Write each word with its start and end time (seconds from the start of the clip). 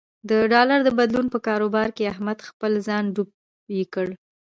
د 0.29 0.31
ډالر 0.53 0.79
د 0.83 0.89
بدلون 0.99 1.27
په 1.33 1.39
کاروبار 1.47 1.87
کې 1.95 2.09
احمد 2.13 2.39
خپل 2.49 2.71
ځان 2.87 3.03
ډوب 3.15 3.29
یې 3.77 3.83
کړ. 3.93 4.07